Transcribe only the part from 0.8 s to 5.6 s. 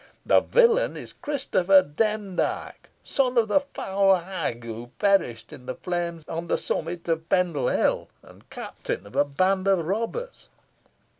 is Christopher Demdike, son of the foul hag who perished